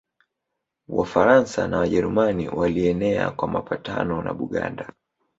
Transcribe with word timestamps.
Wafaransa 0.89 1.67
na 1.67 1.77
Wajerumani 1.77 2.49
Walienea 2.49 3.31
kwa 3.31 3.47
mapatano 3.47 4.21
na 4.21 4.33
Buganda 4.33 4.93